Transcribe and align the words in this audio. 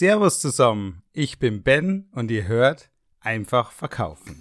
Servus 0.00 0.38
zusammen, 0.38 1.02
ich 1.12 1.40
bin 1.40 1.64
Ben 1.64 2.08
und 2.12 2.30
ihr 2.30 2.46
hört 2.46 2.88
einfach 3.18 3.72
verkaufen. 3.72 4.40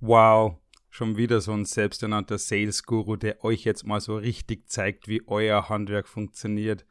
Wow, 0.00 0.56
schon 0.88 1.18
wieder 1.18 1.42
so 1.42 1.52
ein 1.52 1.66
selbsternannter 1.66 2.38
Sales 2.38 2.82
Guru, 2.84 3.16
der 3.16 3.44
euch 3.44 3.64
jetzt 3.64 3.86
mal 3.86 4.00
so 4.00 4.16
richtig 4.16 4.70
zeigt, 4.70 5.08
wie 5.08 5.20
euer 5.28 5.68
Handwerk 5.68 6.08
funktioniert. 6.08 6.86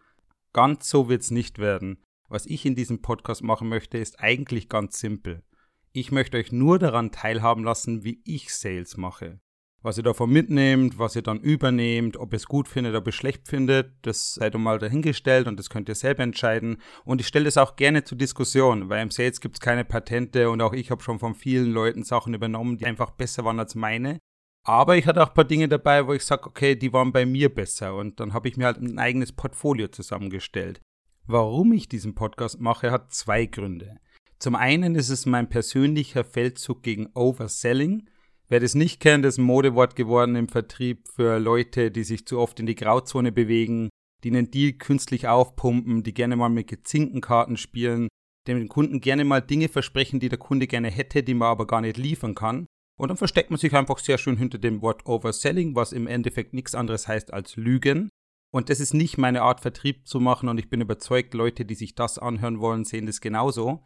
Ganz 0.54 0.88
so 0.88 1.10
wird's 1.10 1.32
nicht 1.32 1.58
werden. 1.58 2.04
Was 2.30 2.46
ich 2.46 2.68
in 2.68 2.76
diesem 2.76 3.02
Podcast 3.02 3.42
machen 3.42 3.68
möchte, 3.68 3.98
ist 3.98 4.20
eigentlich 4.20 4.70
ganz 4.70 5.00
simpel. 5.00 5.42
Ich 5.92 6.12
möchte 6.12 6.38
euch 6.38 6.52
nur 6.52 6.78
daran 6.78 7.12
teilhaben 7.12 7.64
lassen, 7.64 8.04
wie 8.04 8.22
ich 8.26 8.54
Sales 8.54 8.96
mache. 8.96 9.40
Was 9.88 9.98
ihr 9.98 10.04
davon 10.04 10.30
mitnehmt, 10.30 11.00
was 11.00 11.16
ihr 11.16 11.22
dann 11.22 11.40
übernehmt, 11.40 12.18
ob 12.18 12.34
ihr 12.34 12.36
es 12.36 12.48
gut 12.48 12.68
findet, 12.68 12.94
ob 12.94 13.08
ihr 13.08 13.12
es 13.12 13.16
schlecht 13.16 13.48
findet, 13.48 13.94
das 14.02 14.34
seid 14.34 14.54
ihr 14.54 14.60
mal 14.60 14.80
dahingestellt 14.80 15.48
und 15.48 15.58
das 15.58 15.70
könnt 15.70 15.88
ihr 15.88 15.96
selber 15.96 16.24
entscheiden. 16.24 16.82
Und 17.06 17.22
ich 17.22 17.28
stelle 17.28 17.46
das 17.46 17.56
auch 17.56 17.78
gerne 17.78 18.04
zur 18.04 18.18
Diskussion, 18.18 18.90
weil 18.90 19.02
im 19.02 19.12
Sales 19.12 19.40
gibt 19.40 19.56
es 19.56 19.62
keine 19.62 19.86
Patente 19.86 20.50
und 20.50 20.60
auch 20.60 20.74
ich 20.74 20.92
habe 20.92 21.02
schon 21.02 21.20
von 21.20 21.36
vielen 21.36 21.72
Leuten 21.72 22.04
Sachen 22.04 22.34
übernommen, 22.34 22.76
die 22.76 22.86
einfach 22.86 23.12
besser 23.12 23.46
waren 23.46 23.62
als 23.62 23.76
meine. 23.76 24.20
Aber 24.66 24.98
ich 24.98 25.08
hatte 25.08 25.24
auch 25.24 25.30
ein 25.30 25.34
paar 25.34 25.46
Dinge 25.46 25.70
dabei, 25.70 26.06
wo 26.06 26.12
ich 26.12 26.26
sage, 26.26 26.48
okay, 26.48 26.76
die 26.76 26.92
waren 26.92 27.14
bei 27.14 27.26
mir 27.26 27.48
besser 27.48 27.96
und 27.96 28.20
dann 28.20 28.34
habe 28.34 28.50
ich 28.50 28.58
mir 28.58 28.66
halt 28.66 28.82
ein 28.82 29.00
eigenes 29.00 29.32
Portfolio 29.32 29.88
zusammengestellt. 29.88 30.82
Warum 31.28 31.72
ich 31.72 31.88
diesen 31.88 32.14
Podcast 32.14 32.60
mache, 32.60 32.92
hat 32.92 33.14
zwei 33.14 33.46
Gründe. 33.46 34.00
Zum 34.38 34.56
einen 34.56 34.96
ist 34.96 35.08
es 35.08 35.26
mein 35.26 35.48
persönlicher 35.48 36.26
Feldzug 36.26 36.84
gegen 36.84 37.08
Overselling 37.14 38.10
Wer 38.50 38.62
das 38.62 38.76
nicht 38.76 39.02
kennt, 39.02 39.26
ist 39.26 39.38
ein 39.38 39.44
Modewort 39.44 39.96
geworden 39.96 40.36
im 40.36 40.48
Vertrieb 40.48 41.10
für 41.14 41.38
Leute, 41.38 41.92
die 41.92 42.04
sich 42.04 42.26
zu 42.26 42.40
oft 42.40 42.60
in 42.62 42.66
die 42.66 42.76
Grauzone 42.76 43.34
bewegen, 43.34 43.90
die 44.24 44.30
einen 44.30 44.50
Deal 44.52 44.74
künstlich 44.74 45.28
aufpumpen, 45.28 46.04
die 46.04 46.14
gerne 46.14 46.38
mal 46.38 46.50
mit 46.50 46.68
gezinkten 46.68 47.20
Karten 47.20 47.58
spielen, 47.58 48.08
dem 48.48 48.70
Kunden 48.70 49.02
gerne 49.02 49.26
mal 49.26 49.42
Dinge 49.42 49.68
versprechen, 49.68 50.22
die 50.22 50.30
der 50.30 50.40
Kunde 50.40 50.68
gerne 50.68 50.90
hätte, 50.90 51.24
die 51.24 51.34
man 51.34 51.50
aber 51.50 51.68
gar 51.68 51.82
nicht 51.82 51.98
liefern 51.98 52.36
kann. 52.36 52.68
Und 52.98 53.10
dann 53.10 53.18
versteckt 53.18 53.52
man 53.52 53.60
sich 53.60 53.74
einfach 53.76 54.00
sehr 54.00 54.18
schön 54.18 54.38
hinter 54.38 54.58
dem 54.58 54.82
Wort 54.82 55.06
Overselling, 55.06 55.76
was 55.76 55.92
im 55.92 56.08
Endeffekt 56.08 56.54
nichts 56.54 56.74
anderes 56.74 57.08
heißt 57.08 57.34
als 57.34 57.58
Lügen. 57.58 58.10
Und 58.52 58.70
das 58.70 58.80
ist 58.80 58.94
nicht 58.94 59.18
meine 59.18 59.42
Art, 59.42 59.60
Vertrieb 59.60 60.08
zu 60.08 60.22
machen 60.22 60.48
und 60.48 60.58
ich 60.58 60.70
bin 60.70 60.80
überzeugt, 60.80 61.34
Leute, 61.34 61.66
die 61.66 61.76
sich 61.76 61.96
das 61.96 62.18
anhören 62.18 62.60
wollen, 62.62 62.86
sehen 62.86 63.06
das 63.06 63.20
genauso. 63.20 63.84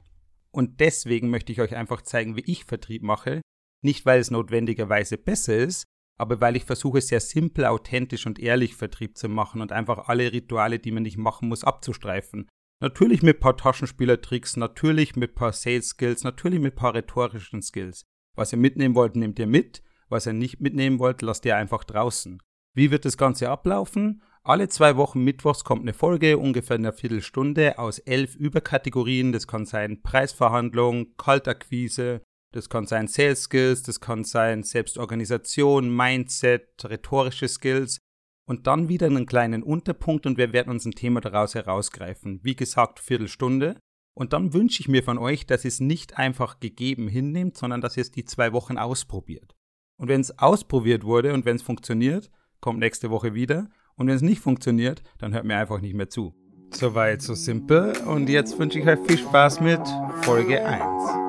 Und 0.52 0.80
deswegen 0.80 1.30
möchte 1.32 1.52
ich 1.52 1.62
euch 1.62 1.76
einfach 1.76 2.04
zeigen, 2.04 2.36
wie 2.36 2.44
ich 2.46 2.66
Vertrieb 2.66 3.02
mache, 3.02 3.42
nicht, 3.84 4.06
weil 4.06 4.20
es 4.20 4.32
notwendigerweise 4.32 5.18
besser 5.18 5.58
ist, 5.58 5.86
aber 6.18 6.40
weil 6.40 6.56
ich 6.56 6.66
versuche, 6.66 7.02
sehr 7.02 7.20
simpel, 7.20 7.66
authentisch 7.66 8.28
und 8.28 8.38
ehrlich 8.38 8.76
Vertrieb 8.76 9.18
zu 9.18 9.28
machen 9.28 9.62
und 9.62 9.72
einfach 9.72 10.08
alle 10.08 10.32
Rituale, 10.32 10.80
die 10.80 10.92
man 10.92 11.04
nicht 11.04 11.18
machen 11.18 11.50
muss, 11.50 11.64
abzustreifen. 11.64 12.48
Natürlich 12.80 13.22
mit 13.22 13.38
ein 13.38 13.40
paar 13.40 13.58
Taschenspielertricks, 13.58 14.58
natürlich 14.58 15.16
mit 15.16 15.32
ein 15.32 15.36
paar 15.36 15.54
Sales 15.54 15.90
Skills, 15.90 16.24
natürlich 16.24 16.60
mit 16.60 16.74
ein 16.74 16.78
paar 16.78 16.94
rhetorischen 16.94 17.62
Skills. 17.62 18.06
Was 18.36 18.52
ihr 18.52 18.60
mitnehmen 18.60 18.96
wollt, 18.96 19.16
nehmt 19.16 19.40
ihr 19.40 19.48
mit. 19.48 19.84
Was 20.10 20.26
ihr 20.26 20.34
nicht 20.34 20.60
mitnehmen 20.60 21.00
wollt, 21.00 21.22
lasst 21.22 21.46
ihr 21.46 21.56
einfach 21.56 21.84
draußen. 21.84 22.42
Wie 22.74 22.92
wird 22.92 23.06
das 23.06 23.18
Ganze 23.18 23.50
ablaufen? 23.50 24.22
Alle 24.44 24.68
zwei 24.70 24.98
Wochen 24.98 25.24
Mittwochs 25.24 25.64
kommt 25.64 25.82
eine 25.82 25.94
Folge, 25.94 26.38
ungefähr 26.38 26.76
eine 26.76 26.94
Viertelstunde, 26.94 27.78
aus 27.78 28.00
elf 28.00 28.36
Überkategorien. 28.36 29.32
Das 29.32 29.48
kann 29.48 29.66
sein 29.66 30.02
Preisverhandlung, 30.02 31.16
Kaltakquise, 31.18 32.22
das 32.52 32.70
kann 32.70 32.86
sein 32.86 33.08
Sales 33.08 33.44
Skills, 33.44 33.84
das 33.84 34.00
kann 34.00 34.24
sein 34.24 34.64
Selbstorganisation, 34.64 35.96
Mindset, 35.96 36.68
rhetorische 36.84 37.48
Skills 37.48 38.00
und 38.46 38.68
dann 38.68 38.90
wieder 38.90 39.08
einen 39.08 39.26
kleinen 39.26 39.64
Unterpunkt 39.64 40.26
und 40.26 40.38
wir 40.38 40.52
werden 40.52 40.70
uns 40.70 40.86
ein 40.86 40.92
Thema 40.92 41.22
daraus 41.22 41.56
herausgreifen. 41.56 42.42
Wie 42.44 42.56
gesagt, 42.56 43.00
Viertelstunde. 43.00 43.78
Und 44.14 44.34
dann 44.34 44.54
wünsche 44.54 44.82
ich 44.82 44.90
mir 44.90 45.04
von 45.04 45.18
euch, 45.18 45.46
dass 45.46 45.64
ihr 45.64 45.70
es 45.70 45.80
nicht 45.80 46.18
einfach 46.18 46.60
gegeben 46.60 47.08
hinnehmt, 47.08 47.56
sondern 47.56 47.80
dass 47.80 47.96
ihr 47.96 48.02
es 48.02 48.12
die 48.12 48.26
zwei 48.26 48.52
Wochen 48.52 48.78
ausprobiert. 48.78 49.56
Und 49.98 50.10
wenn 50.10 50.20
es 50.20 50.38
ausprobiert 50.38 51.06
wurde 51.06 51.34
und 51.34 51.46
wenn 51.46 51.56
es 51.56 51.62
funktioniert, 51.62 52.30
kommt 52.60 52.80
nächste 52.80 53.10
Woche 53.10 53.34
wieder. 53.34 53.70
Und 53.96 54.08
wenn 54.08 54.16
es 54.16 54.22
nicht 54.22 54.42
funktioniert, 54.42 55.02
dann 55.18 55.34
hört 55.34 55.46
mir 55.46 55.58
einfach 55.58 55.80
nicht 55.80 55.96
mehr 55.96 56.10
zu. 56.10 56.36
Soweit, 56.72 57.22
so 57.22 57.36
simpel. 57.36 57.96
Und 58.06 58.28
jetzt 58.30 58.58
wünsche 58.60 58.80
ich 58.80 58.88
euch 58.88 59.00
viel 59.08 59.18
Spaß 59.18 59.62
mit 59.62 59.82
Folge 60.24 60.66
1. 60.66 61.21